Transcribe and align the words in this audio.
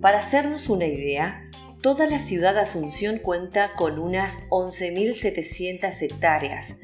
Para 0.00 0.18
hacernos 0.18 0.68
una 0.68 0.86
idea, 0.86 1.44
toda 1.80 2.08
la 2.08 2.18
ciudad 2.18 2.54
de 2.54 2.60
Asunción 2.60 3.18
cuenta 3.18 3.70
con 3.76 4.00
unas 4.00 4.48
11.700 4.50 6.02
hectáreas, 6.02 6.80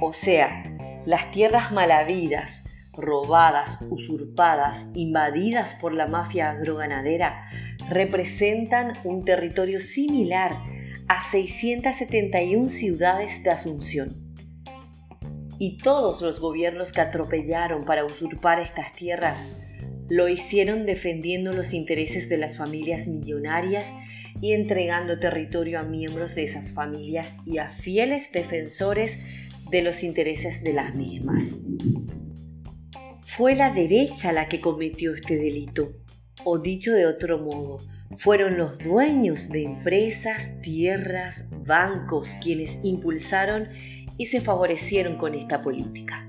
o 0.00 0.12
sea, 0.12 1.02
las 1.06 1.30
tierras 1.30 1.70
malavidas, 1.70 2.68
robadas, 2.92 3.86
usurpadas, 3.90 4.90
invadidas 4.96 5.74
por 5.74 5.94
la 5.94 6.08
mafia 6.08 6.50
agroganadera, 6.50 7.48
representan 7.88 8.94
un 9.04 9.24
territorio 9.24 9.78
similar 9.78 10.74
a 11.08 11.20
671 11.22 12.68
ciudades 12.68 13.42
de 13.42 13.50
Asunción. 13.50 14.34
Y 15.58 15.78
todos 15.78 16.22
los 16.22 16.40
gobiernos 16.40 16.92
que 16.92 17.00
atropellaron 17.00 17.84
para 17.84 18.04
usurpar 18.04 18.60
estas 18.60 18.92
tierras 18.92 19.56
lo 20.08 20.28
hicieron 20.28 20.86
defendiendo 20.86 21.52
los 21.52 21.72
intereses 21.72 22.28
de 22.28 22.38
las 22.38 22.58
familias 22.58 23.08
millonarias 23.08 23.94
y 24.40 24.52
entregando 24.52 25.18
territorio 25.18 25.78
a 25.80 25.84
miembros 25.84 26.34
de 26.34 26.44
esas 26.44 26.72
familias 26.72 27.38
y 27.46 27.58
a 27.58 27.70
fieles 27.70 28.32
defensores 28.32 29.26
de 29.70 29.82
los 29.82 30.02
intereses 30.02 30.62
de 30.62 30.72
las 30.72 30.94
mismas. 30.94 31.60
Fue 33.20 33.54
la 33.54 33.72
derecha 33.72 34.32
la 34.32 34.48
que 34.48 34.60
cometió 34.60 35.14
este 35.14 35.36
delito, 35.36 35.96
o 36.44 36.58
dicho 36.58 36.92
de 36.92 37.06
otro 37.06 37.38
modo, 37.38 37.80
fueron 38.16 38.56
los 38.56 38.78
dueños 38.78 39.48
de 39.50 39.64
empresas, 39.64 40.60
tierras, 40.62 41.50
bancos 41.64 42.36
quienes 42.42 42.84
impulsaron 42.84 43.68
y 44.16 44.26
se 44.26 44.40
favorecieron 44.40 45.16
con 45.16 45.34
esta 45.34 45.62
política. 45.62 46.28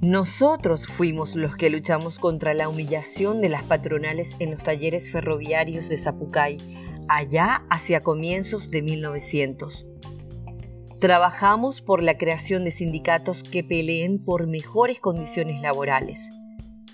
Nosotros 0.00 0.86
fuimos 0.86 1.34
los 1.34 1.56
que 1.56 1.70
luchamos 1.70 2.20
contra 2.20 2.54
la 2.54 2.68
humillación 2.68 3.40
de 3.40 3.48
las 3.48 3.64
patronales 3.64 4.36
en 4.38 4.52
los 4.52 4.62
talleres 4.62 5.10
ferroviarios 5.10 5.88
de 5.88 5.98
Zapucay, 5.98 6.58
allá 7.08 7.66
hacia 7.68 8.00
comienzos 8.00 8.70
de 8.70 8.82
1900. 8.82 9.86
Trabajamos 11.00 11.80
por 11.80 12.02
la 12.02 12.16
creación 12.16 12.64
de 12.64 12.70
sindicatos 12.70 13.42
que 13.42 13.64
peleen 13.64 14.24
por 14.24 14.46
mejores 14.46 15.00
condiciones 15.00 15.60
laborales. 15.62 16.30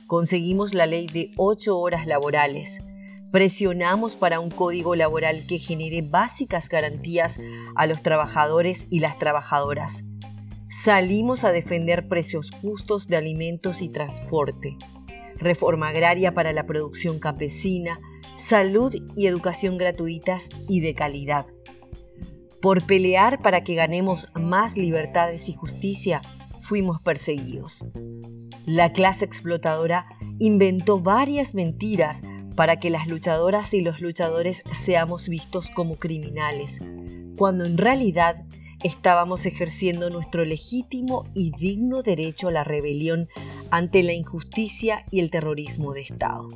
Conseguimos 0.06 0.72
la 0.72 0.86
ley 0.86 1.06
de 1.06 1.30
ocho 1.36 1.78
horas 1.78 2.06
laborales, 2.06 2.82
Presionamos 3.34 4.14
para 4.14 4.38
un 4.38 4.48
código 4.48 4.94
laboral 4.94 5.44
que 5.48 5.58
genere 5.58 6.02
básicas 6.02 6.68
garantías 6.68 7.40
a 7.74 7.88
los 7.88 8.00
trabajadores 8.00 8.86
y 8.90 9.00
las 9.00 9.18
trabajadoras. 9.18 10.04
Salimos 10.68 11.42
a 11.42 11.50
defender 11.50 12.06
precios 12.06 12.52
justos 12.62 13.08
de 13.08 13.16
alimentos 13.16 13.82
y 13.82 13.88
transporte, 13.88 14.76
reforma 15.36 15.88
agraria 15.88 16.32
para 16.32 16.52
la 16.52 16.64
producción 16.64 17.18
campesina, 17.18 17.98
salud 18.36 18.94
y 19.16 19.26
educación 19.26 19.78
gratuitas 19.78 20.50
y 20.68 20.78
de 20.78 20.94
calidad. 20.94 21.44
Por 22.62 22.86
pelear 22.86 23.42
para 23.42 23.64
que 23.64 23.74
ganemos 23.74 24.28
más 24.40 24.76
libertades 24.76 25.48
y 25.48 25.54
justicia, 25.54 26.22
fuimos 26.60 27.00
perseguidos. 27.02 27.84
La 28.64 28.92
clase 28.92 29.24
explotadora 29.24 30.06
inventó 30.38 31.00
varias 31.00 31.56
mentiras 31.56 32.22
para 32.54 32.78
que 32.78 32.90
las 32.90 33.08
luchadoras 33.08 33.74
y 33.74 33.80
los 33.80 34.00
luchadores 34.00 34.62
seamos 34.72 35.28
vistos 35.28 35.70
como 35.70 35.96
criminales, 35.96 36.80
cuando 37.36 37.64
en 37.64 37.78
realidad 37.78 38.44
estábamos 38.82 39.46
ejerciendo 39.46 40.10
nuestro 40.10 40.44
legítimo 40.44 41.24
y 41.34 41.52
digno 41.52 42.02
derecho 42.02 42.48
a 42.48 42.52
la 42.52 42.64
rebelión 42.64 43.28
ante 43.70 44.02
la 44.02 44.12
injusticia 44.12 45.04
y 45.10 45.20
el 45.20 45.30
terrorismo 45.30 45.94
de 45.94 46.02
Estado. 46.02 46.48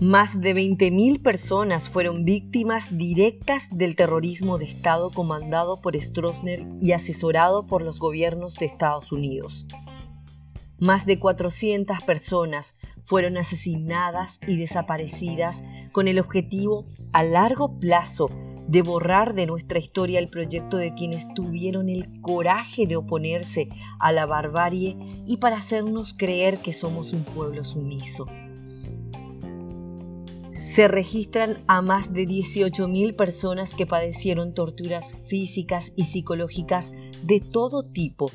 Más 0.00 0.40
de 0.40 0.52
20.000 0.52 1.22
personas 1.22 1.88
fueron 1.88 2.24
víctimas 2.24 2.98
directas 2.98 3.68
del 3.70 3.94
terrorismo 3.94 4.58
de 4.58 4.64
Estado 4.64 5.10
comandado 5.10 5.80
por 5.80 5.96
Stroessner 6.00 6.66
y 6.80 6.90
asesorado 6.90 7.68
por 7.68 7.82
los 7.82 8.00
gobiernos 8.00 8.56
de 8.56 8.66
Estados 8.66 9.12
Unidos. 9.12 9.68
Más 10.82 11.06
de 11.06 11.20
400 11.20 12.00
personas 12.00 12.74
fueron 13.02 13.36
asesinadas 13.36 14.40
y 14.48 14.56
desaparecidas 14.56 15.62
con 15.92 16.08
el 16.08 16.18
objetivo 16.18 16.86
a 17.12 17.22
largo 17.22 17.78
plazo 17.78 18.32
de 18.66 18.82
borrar 18.82 19.34
de 19.34 19.46
nuestra 19.46 19.78
historia 19.78 20.18
el 20.18 20.26
proyecto 20.26 20.78
de 20.78 20.92
quienes 20.92 21.32
tuvieron 21.34 21.88
el 21.88 22.20
coraje 22.20 22.88
de 22.88 22.96
oponerse 22.96 23.68
a 24.00 24.10
la 24.10 24.26
barbarie 24.26 24.96
y 25.24 25.36
para 25.36 25.58
hacernos 25.58 26.14
creer 26.14 26.58
que 26.58 26.72
somos 26.72 27.12
un 27.12 27.22
pueblo 27.22 27.62
sumiso. 27.62 28.26
Se 30.54 30.88
registran 30.88 31.62
a 31.68 31.80
más 31.80 32.12
de 32.12 32.26
18.000 32.26 33.14
personas 33.14 33.72
que 33.72 33.86
padecieron 33.86 34.52
torturas 34.52 35.14
físicas 35.28 35.92
y 35.94 36.06
psicológicas 36.06 36.90
de 37.22 37.38
todo 37.38 37.84
tipo, 37.84 38.32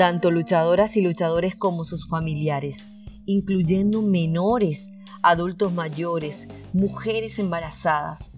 tanto 0.00 0.30
luchadoras 0.30 0.96
y 0.96 1.02
luchadores 1.02 1.54
como 1.54 1.84
sus 1.84 2.08
familiares, 2.08 2.86
incluyendo 3.26 4.00
menores, 4.00 4.88
adultos 5.22 5.74
mayores, 5.74 6.48
mujeres 6.72 7.38
embarazadas. 7.38 8.32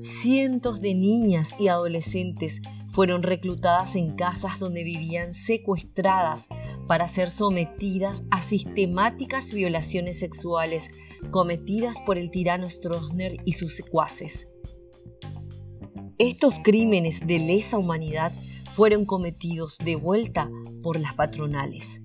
Cientos 0.00 0.80
de 0.80 0.94
niñas 0.94 1.56
y 1.60 1.68
adolescentes 1.68 2.62
fueron 2.88 3.22
reclutadas 3.22 3.96
en 3.96 4.16
casas 4.16 4.58
donde 4.58 4.82
vivían 4.82 5.34
secuestradas 5.34 6.48
para 6.88 7.06
ser 7.06 7.30
sometidas 7.30 8.22
a 8.30 8.40
sistemáticas 8.40 9.52
violaciones 9.52 10.20
sexuales 10.20 10.90
cometidas 11.30 12.00
por 12.00 12.16
el 12.16 12.30
tirano 12.30 12.70
Stroessner 12.70 13.42
y 13.44 13.52
sus 13.52 13.76
secuaces. 13.76 14.48
Estos 16.16 16.60
crímenes 16.64 17.26
de 17.26 17.40
lesa 17.40 17.76
humanidad 17.76 18.32
fueron 18.72 19.04
cometidos 19.04 19.76
de 19.84 19.96
vuelta 19.96 20.50
por 20.82 20.98
las 20.98 21.12
patronales. 21.12 22.02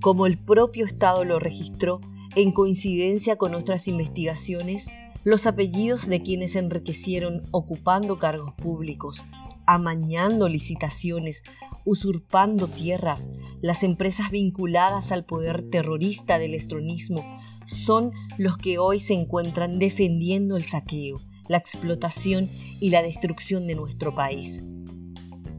Como 0.00 0.24
el 0.26 0.38
propio 0.38 0.86
Estado 0.86 1.24
lo 1.24 1.38
registró, 1.38 2.00
en 2.34 2.52
coincidencia 2.52 3.36
con 3.36 3.52
nuestras 3.52 3.86
investigaciones, 3.86 4.90
los 5.24 5.46
apellidos 5.46 6.08
de 6.08 6.22
quienes 6.22 6.56
enriquecieron 6.56 7.42
ocupando 7.50 8.18
cargos 8.18 8.54
públicos, 8.54 9.24
amañando 9.66 10.48
licitaciones, 10.48 11.42
usurpando 11.84 12.66
tierras, 12.68 13.28
las 13.60 13.82
empresas 13.82 14.30
vinculadas 14.30 15.12
al 15.12 15.26
poder 15.26 15.68
terrorista 15.68 16.38
del 16.38 16.54
estronismo 16.54 17.24
son 17.66 18.12
los 18.38 18.56
que 18.56 18.78
hoy 18.78 19.00
se 19.00 19.12
encuentran 19.12 19.78
defendiendo 19.78 20.56
el 20.56 20.64
saqueo, 20.64 21.20
la 21.46 21.58
explotación 21.58 22.48
y 22.80 22.88
la 22.88 23.02
destrucción 23.02 23.66
de 23.66 23.74
nuestro 23.74 24.14
país. 24.14 24.64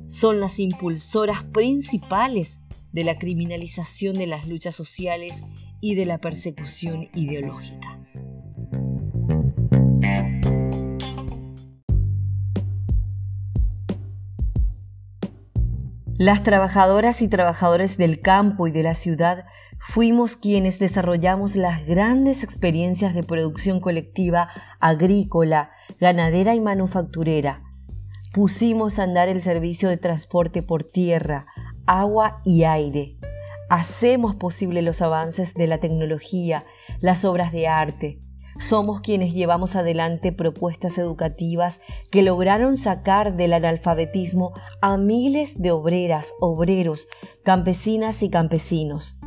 Son 0.08 0.40
las 0.40 0.60
impulsoras 0.60 1.44
principales 1.44 2.60
de 2.92 3.04
la 3.04 3.18
criminalización 3.18 4.16
de 4.16 4.28
las 4.28 4.48
luchas 4.48 4.76
sociales 4.76 5.44
y 5.82 5.96
de 5.96 6.06
la 6.06 6.20
persecución 6.20 7.10
ideológica. 7.14 8.00
Las 16.18 16.44
trabajadoras 16.44 17.22
y 17.22 17.28
trabajadores 17.28 17.98
del 17.98 18.22
campo 18.22 18.68
y 18.68 18.72
de 18.72 18.84
la 18.84 18.94
ciudad 18.94 19.46
fuimos 19.80 20.38
quienes 20.38 20.80
desarrollamos 20.80 21.56
las 21.56 21.86
grandes 21.86 22.44
experiencias 22.44 23.14
de 23.14 23.24
producción 23.24 23.82
colectiva 23.82 24.48
agrícola, 24.80 25.72
ganadera 26.00 26.56
y 26.56 26.62
manufacturera. 26.62 27.73
Pusimos 28.34 29.00
a 29.00 29.04
andar 29.04 29.30
el 29.30 29.44
servicio 29.44 29.90
de 29.90 29.98
transporte 29.98 30.64
por 30.64 30.84
tierra, 30.84 31.46
agua 31.86 32.42
y 32.44 32.64
aire. 32.64 33.18
Hacemos 33.70 34.36
posible 34.36 34.82
los 34.82 35.02
avances 35.02 35.54
de 35.54 35.68
la 35.68 35.80
tecnología, 35.80 36.64
las 37.00 37.26
obras 37.26 37.52
de 37.52 37.68
arte, 37.68 38.24
somos 38.60 39.02
quienes 39.02 39.34
llevamos 39.34 39.76
adelante 39.76 40.32
propuestas 40.32 40.98
educativas 40.98 41.82
que 42.12 42.22
lograron 42.22 42.78
sacar 42.78 43.36
del 43.36 43.54
analfabetismo 43.54 44.54
a 44.80 44.98
miles 44.98 45.62
de 45.62 45.72
obreras, 45.72 46.34
obreros, 46.40 47.08
campesinas 47.44 48.22
y 48.22 48.30
campesinos. 48.30 49.18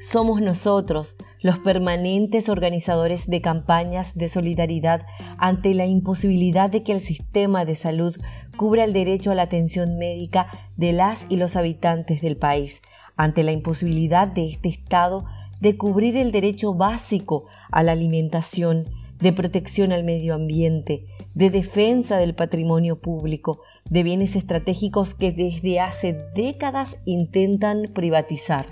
Somos 0.00 0.40
nosotros 0.40 1.18
los 1.42 1.58
permanentes 1.58 2.48
organizadores 2.48 3.28
de 3.28 3.42
campañas 3.42 4.14
de 4.14 4.30
solidaridad 4.30 5.02
ante 5.36 5.74
la 5.74 5.84
imposibilidad 5.84 6.70
de 6.70 6.82
que 6.82 6.92
el 6.92 7.02
sistema 7.02 7.66
de 7.66 7.74
salud 7.74 8.16
cubra 8.56 8.84
el 8.84 8.94
derecho 8.94 9.30
a 9.30 9.34
la 9.34 9.42
atención 9.42 9.98
médica 9.98 10.46
de 10.78 10.94
las 10.94 11.26
y 11.28 11.36
los 11.36 11.54
habitantes 11.54 12.22
del 12.22 12.38
país, 12.38 12.80
ante 13.18 13.42
la 13.42 13.52
imposibilidad 13.52 14.26
de 14.26 14.48
este 14.48 14.70
Estado 14.70 15.26
de 15.60 15.76
cubrir 15.76 16.16
el 16.16 16.32
derecho 16.32 16.72
básico 16.72 17.44
a 17.70 17.82
la 17.82 17.92
alimentación, 17.92 18.86
de 19.20 19.34
protección 19.34 19.92
al 19.92 20.04
medio 20.04 20.32
ambiente, 20.32 21.04
de 21.34 21.50
defensa 21.50 22.16
del 22.16 22.34
patrimonio 22.34 22.98
público, 22.98 23.60
de 23.90 24.02
bienes 24.02 24.34
estratégicos 24.34 25.12
que 25.12 25.30
desde 25.30 25.78
hace 25.78 26.14
décadas 26.34 27.02
intentan 27.04 27.90
privatizar. 27.92 28.64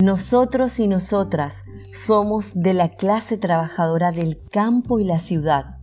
Nosotros 0.00 0.78
y 0.78 0.86
nosotras 0.86 1.64
somos 1.92 2.62
de 2.62 2.72
la 2.72 2.90
clase 2.90 3.36
trabajadora 3.36 4.12
del 4.12 4.40
campo 4.48 5.00
y 5.00 5.04
la 5.04 5.18
ciudad. 5.18 5.78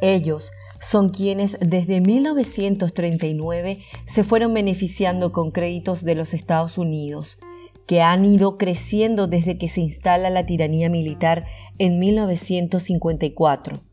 Ellos 0.00 0.50
son 0.80 1.10
quienes 1.10 1.56
desde 1.60 2.00
1939 2.00 3.78
se 4.06 4.24
fueron 4.24 4.54
beneficiando 4.54 5.30
con 5.30 5.52
créditos 5.52 6.02
de 6.02 6.16
los 6.16 6.34
Estados 6.34 6.78
Unidos, 6.78 7.38
que 7.86 8.02
han 8.02 8.24
ido 8.24 8.58
creciendo 8.58 9.28
desde 9.28 9.56
que 9.56 9.68
se 9.68 9.82
instala 9.82 10.28
la 10.28 10.44
tiranía 10.44 10.90
militar 10.90 11.44
en 11.78 12.00
1954. 12.00 13.84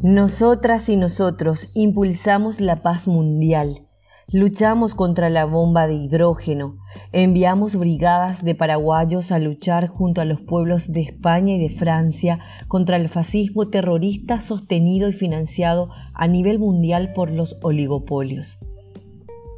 Nosotras 0.04 0.90
y 0.90 0.98
nosotros 0.98 1.72
impulsamos 1.76 2.60
la 2.60 2.82
paz 2.82 3.08
mundial, 3.08 3.88
luchamos 4.28 4.96
contra 4.96 5.30
la 5.30 5.46
bomba 5.46 5.88
de 5.88 5.94
hidrógeno, 5.94 6.76
enviamos 7.14 7.78
brigadas 7.78 8.44
de 8.44 8.54
paraguayos 8.54 9.32
a 9.32 9.40
luchar 9.40 9.88
junto 9.88 10.20
a 10.20 10.26
los 10.26 10.42
pueblos 10.42 10.92
de 10.92 11.04
España 11.04 11.56
y 11.56 11.60
de 11.60 11.70
Francia 11.70 12.40
contra 12.68 12.98
el 12.98 13.08
fascismo 13.08 13.70
terrorista 13.70 14.42
sostenido 14.42 15.08
y 15.08 15.14
financiado 15.14 15.90
a 16.14 16.28
nivel 16.28 16.60
mundial 16.60 17.14
por 17.14 17.32
los 17.32 17.56
oligopolios. 17.62 18.60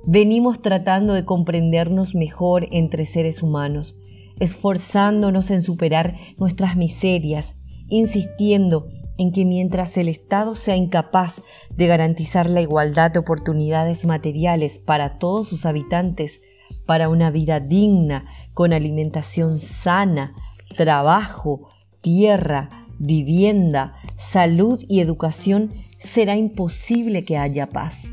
Venimos 0.05 0.61
tratando 0.61 1.15
de 1.15 1.25
comprendernos 1.25 2.13
mejor 2.13 2.67
entre 2.69 3.05
seres 3.05 3.41
humanos, 3.41 3.97
esforzándonos 4.39 5.49
en 5.49 5.63
superar 5.63 6.17
nuestras 6.37 6.75
miserias, 6.75 7.55
insistiendo 7.89 8.87
en 9.17 9.31
que 9.31 9.45
mientras 9.45 9.97
el 9.97 10.07
Estado 10.09 10.55
sea 10.55 10.75
incapaz 10.75 11.41
de 11.69 11.87
garantizar 11.87 12.49
la 12.49 12.61
igualdad 12.61 13.11
de 13.11 13.19
oportunidades 13.19 14.05
materiales 14.05 14.79
para 14.79 15.17
todos 15.17 15.47
sus 15.47 15.65
habitantes, 15.65 16.41
para 16.85 17.09
una 17.09 17.29
vida 17.29 17.59
digna, 17.59 18.25
con 18.53 18.73
alimentación 18.73 19.59
sana, 19.59 20.33
trabajo, 20.75 21.69
tierra, 22.01 22.87
vivienda, 22.99 23.95
salud 24.17 24.81
y 24.87 24.99
educación, 24.99 25.73
será 25.99 26.35
imposible 26.35 27.23
que 27.23 27.37
haya 27.37 27.67
paz. 27.67 28.11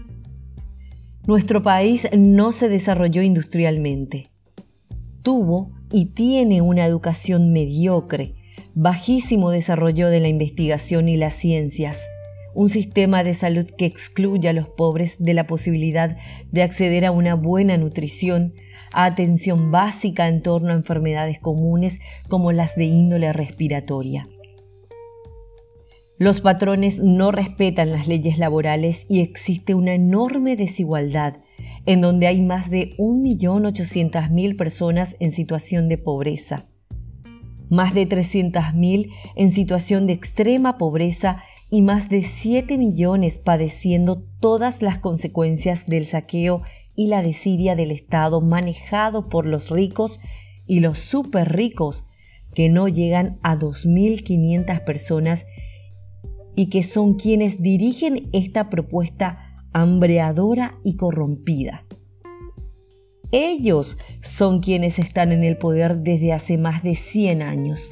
Nuestro 1.26 1.62
país 1.62 2.08
no 2.16 2.52
se 2.52 2.68
desarrolló 2.68 3.22
industrialmente. 3.22 4.30
Tuvo 5.22 5.70
y 5.92 6.06
tiene 6.06 6.62
una 6.62 6.84
educación 6.84 7.52
mediocre, 7.52 8.34
bajísimo 8.74 9.50
desarrollo 9.50 10.08
de 10.08 10.20
la 10.20 10.28
investigación 10.28 11.08
y 11.08 11.16
las 11.16 11.34
ciencias, 11.34 12.08
un 12.54 12.68
sistema 12.68 13.24
de 13.24 13.34
salud 13.34 13.66
que 13.76 13.86
excluye 13.86 14.48
a 14.48 14.52
los 14.52 14.68
pobres 14.68 15.22
de 15.22 15.34
la 15.34 15.46
posibilidad 15.46 16.16
de 16.50 16.62
acceder 16.62 17.04
a 17.04 17.10
una 17.10 17.34
buena 17.34 17.76
nutrición, 17.76 18.54
a 18.92 19.04
atención 19.04 19.70
básica 19.70 20.28
en 20.28 20.42
torno 20.42 20.70
a 20.70 20.76
enfermedades 20.76 21.38
comunes 21.38 22.00
como 22.28 22.52
las 22.52 22.76
de 22.76 22.84
índole 22.84 23.32
respiratoria. 23.32 24.28
Los 26.18 26.40
patrones 26.40 27.00
no 27.00 27.32
respetan 27.32 27.90
las 27.90 28.06
leyes 28.06 28.38
laborales 28.38 29.06
y 29.08 29.20
existe 29.20 29.74
una 29.74 29.94
enorme 29.94 30.56
desigualdad 30.56 31.38
en 31.84 32.00
donde 32.00 32.26
hay 32.26 32.42
más 32.42 32.70
de 32.70 32.94
1.800.000 32.98 34.56
personas 34.56 35.16
en 35.18 35.32
situación 35.32 35.88
de 35.88 35.98
pobreza 35.98 36.71
más 37.72 37.94
de 37.94 38.06
300.000 38.06 39.10
en 39.34 39.50
situación 39.50 40.06
de 40.06 40.12
extrema 40.12 40.76
pobreza 40.76 41.42
y 41.70 41.80
más 41.80 42.10
de 42.10 42.22
7 42.22 42.76
millones 42.76 43.38
padeciendo 43.38 44.22
todas 44.40 44.82
las 44.82 44.98
consecuencias 44.98 45.86
del 45.86 46.06
saqueo 46.06 46.60
y 46.94 47.06
la 47.06 47.22
desidia 47.22 47.74
del 47.74 47.90
Estado 47.90 48.42
manejado 48.42 49.30
por 49.30 49.46
los 49.46 49.70
ricos 49.70 50.20
y 50.66 50.80
los 50.80 50.98
súper 50.98 51.50
ricos 51.50 52.04
que 52.54 52.68
no 52.68 52.88
llegan 52.88 53.38
a 53.42 53.56
2.500 53.56 54.84
personas 54.84 55.46
y 56.54 56.68
que 56.68 56.82
son 56.82 57.14
quienes 57.14 57.62
dirigen 57.62 58.28
esta 58.34 58.68
propuesta 58.68 59.64
hambreadora 59.72 60.72
y 60.84 60.96
corrompida. 60.96 61.86
Ellos 63.32 63.96
son 64.22 64.60
quienes 64.60 64.98
están 64.98 65.32
en 65.32 65.42
el 65.42 65.56
poder 65.56 66.02
desde 66.02 66.34
hace 66.34 66.58
más 66.58 66.82
de 66.82 66.94
100 66.94 67.40
años. 67.40 67.88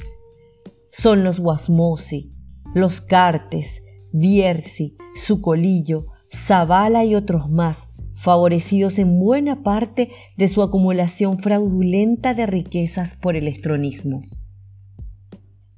Son 0.92 1.24
los 1.24 1.40
Guasmosi, 1.40 2.34
los 2.74 3.00
Cartes, 3.00 3.86
Viersi, 4.12 4.98
Sucolillo, 5.16 6.08
Zavala 6.30 7.06
y 7.06 7.14
otros 7.14 7.48
más, 7.48 7.94
favorecidos 8.14 8.98
en 8.98 9.18
buena 9.18 9.62
parte 9.62 10.10
de 10.36 10.46
su 10.46 10.62
acumulación 10.62 11.38
fraudulenta 11.38 12.34
de 12.34 12.44
riquezas 12.44 13.14
por 13.14 13.34
el 13.34 13.48
estronismo. 13.48 14.20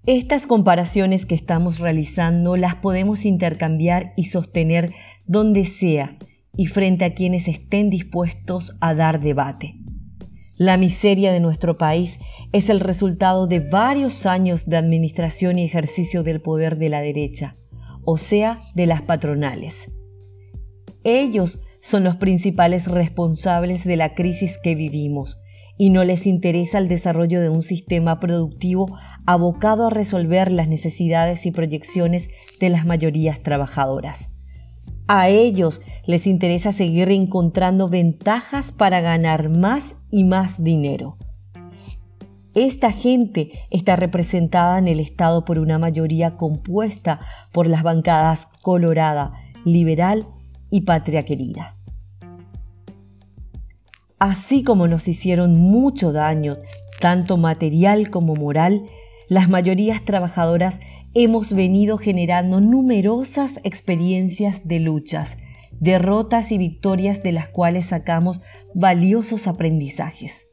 Estas 0.06 0.48
comparaciones 0.48 1.24
que 1.24 1.36
estamos 1.36 1.78
realizando 1.78 2.56
las 2.56 2.74
podemos 2.74 3.24
intercambiar 3.24 4.12
y 4.16 4.24
sostener 4.24 4.92
donde 5.24 5.64
sea 5.66 6.18
y 6.56 6.66
frente 6.66 7.04
a 7.04 7.14
quienes 7.14 7.48
estén 7.48 7.90
dispuestos 7.90 8.76
a 8.80 8.94
dar 8.94 9.20
debate. 9.20 9.74
La 10.56 10.76
miseria 10.76 11.32
de 11.32 11.40
nuestro 11.40 11.78
país 11.78 12.20
es 12.52 12.68
el 12.68 12.80
resultado 12.80 13.46
de 13.46 13.60
varios 13.60 14.26
años 14.26 14.66
de 14.66 14.76
administración 14.76 15.58
y 15.58 15.64
ejercicio 15.64 16.22
del 16.22 16.42
poder 16.42 16.76
de 16.76 16.88
la 16.88 17.00
derecha, 17.00 17.56
o 18.04 18.18
sea, 18.18 18.58
de 18.74 18.86
las 18.86 19.02
patronales. 19.02 19.98
Ellos 21.04 21.60
son 21.80 22.04
los 22.04 22.16
principales 22.16 22.86
responsables 22.86 23.84
de 23.84 23.96
la 23.96 24.14
crisis 24.14 24.58
que 24.62 24.74
vivimos 24.74 25.40
y 25.78 25.90
no 25.90 26.04
les 26.04 26.26
interesa 26.26 26.78
el 26.78 26.86
desarrollo 26.86 27.40
de 27.40 27.48
un 27.48 27.62
sistema 27.62 28.20
productivo 28.20 28.96
abocado 29.26 29.86
a 29.86 29.90
resolver 29.90 30.52
las 30.52 30.68
necesidades 30.68 31.44
y 31.46 31.50
proyecciones 31.50 32.28
de 32.60 32.68
las 32.68 32.84
mayorías 32.86 33.42
trabajadoras. 33.42 34.36
A 35.06 35.28
ellos 35.28 35.80
les 36.06 36.26
interesa 36.26 36.72
seguir 36.72 37.10
encontrando 37.10 37.88
ventajas 37.88 38.72
para 38.72 39.00
ganar 39.00 39.48
más 39.48 39.96
y 40.10 40.24
más 40.24 40.62
dinero. 40.62 41.16
Esta 42.54 42.92
gente 42.92 43.52
está 43.70 43.96
representada 43.96 44.78
en 44.78 44.86
el 44.86 45.00
Estado 45.00 45.44
por 45.44 45.58
una 45.58 45.78
mayoría 45.78 46.36
compuesta 46.36 47.20
por 47.50 47.66
las 47.66 47.82
bancadas 47.82 48.46
colorada, 48.60 49.32
liberal 49.64 50.26
y 50.70 50.82
patria 50.82 51.24
querida. 51.24 51.76
Así 54.18 54.62
como 54.62 54.86
nos 54.86 55.08
hicieron 55.08 55.58
mucho 55.58 56.12
daño, 56.12 56.58
tanto 57.00 57.38
material 57.38 58.10
como 58.10 58.34
moral, 58.34 58.84
las 59.28 59.48
mayorías 59.48 60.04
trabajadoras 60.04 60.80
hemos 61.14 61.52
venido 61.52 61.98
generando 61.98 62.60
numerosas 62.60 63.60
experiencias 63.64 64.66
de 64.66 64.80
luchas, 64.80 65.38
derrotas 65.78 66.52
y 66.52 66.58
victorias 66.58 67.22
de 67.22 67.32
las 67.32 67.48
cuales 67.48 67.86
sacamos 67.86 68.40
valiosos 68.74 69.46
aprendizajes. 69.46 70.46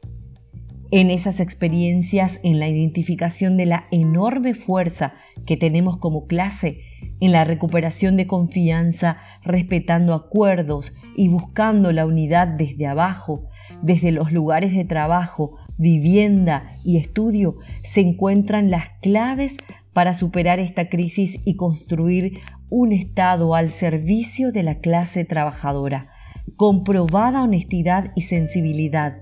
En 0.92 1.08
esas 1.08 1.38
experiencias, 1.38 2.40
en 2.42 2.58
la 2.58 2.68
identificación 2.68 3.56
de 3.56 3.64
la 3.64 3.86
enorme 3.92 4.54
fuerza 4.54 5.14
que 5.46 5.56
tenemos 5.56 5.96
como 5.98 6.26
clase, 6.26 6.80
en 7.20 7.32
la 7.32 7.44
recuperación 7.44 8.16
de 8.16 8.26
confianza, 8.26 9.18
respetando 9.44 10.14
acuerdos 10.14 10.92
y 11.16 11.28
buscando 11.28 11.92
la 11.92 12.06
unidad 12.06 12.48
desde 12.48 12.86
abajo, 12.86 13.46
desde 13.82 14.10
los 14.10 14.32
lugares 14.32 14.74
de 14.74 14.84
trabajo, 14.84 15.56
vivienda 15.78 16.74
y 16.84 16.98
estudio, 16.98 17.54
se 17.82 18.00
encuentran 18.00 18.70
las 18.70 18.90
claves 19.00 19.58
para 19.92 20.14
superar 20.14 20.60
esta 20.60 20.88
crisis 20.88 21.40
y 21.44 21.56
construir 21.56 22.40
un 22.68 22.92
Estado 22.92 23.54
al 23.54 23.70
servicio 23.70 24.52
de 24.52 24.62
la 24.62 24.78
clase 24.78 25.24
trabajadora, 25.24 26.10
con 26.56 26.84
probada 26.84 27.42
honestidad 27.42 28.12
y 28.14 28.22
sensibilidad, 28.22 29.18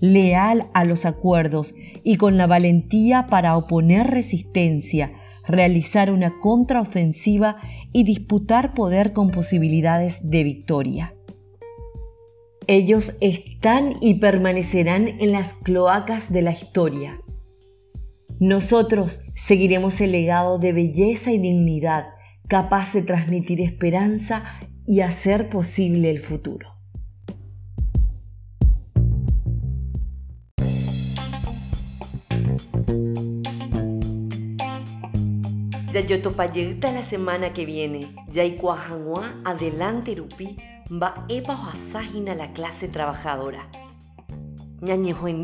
leal 0.00 0.68
a 0.74 0.84
los 0.84 1.04
acuerdos 1.04 1.74
y 2.04 2.16
con 2.16 2.36
la 2.36 2.46
valentía 2.46 3.26
para 3.28 3.56
oponer 3.56 4.06
resistencia, 4.06 5.12
realizar 5.46 6.10
una 6.10 6.38
contraofensiva 6.40 7.56
y 7.92 8.04
disputar 8.04 8.74
poder 8.74 9.12
con 9.12 9.30
posibilidades 9.30 10.30
de 10.30 10.44
victoria. 10.44 11.14
Ellos 12.66 13.18
están 13.20 13.92
y 14.00 14.14
permanecerán 14.14 15.06
en 15.20 15.32
las 15.32 15.54
cloacas 15.54 16.32
de 16.32 16.42
la 16.42 16.50
historia. 16.50 17.20
Nosotros 18.38 19.32
seguiremos 19.34 20.00
el 20.02 20.12
legado 20.12 20.58
de 20.58 20.74
belleza 20.74 21.32
y 21.32 21.38
dignidad 21.38 22.08
capaz 22.48 22.92
de 22.92 23.02
transmitir 23.02 23.62
esperanza 23.62 24.44
y 24.86 25.00
hacer 25.00 25.48
posible 25.48 26.10
el 26.10 26.20
futuro. 26.20 26.76
Yayotopayeta 35.90 36.92
la 36.92 37.02
semana 37.02 37.54
que 37.54 37.64
viene, 37.64 38.14
Yaikuajanua 38.28 39.40
adelante 39.46 40.14
Rupi, 40.14 40.58
va 40.90 41.26
Asajina 41.72 42.34
la 42.34 42.52
clase 42.52 42.88
trabajadora. 42.88 43.70
Ñañejo 44.82 45.26
en 45.26 45.42